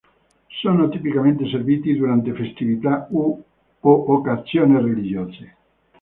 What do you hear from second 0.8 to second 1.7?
tipicamente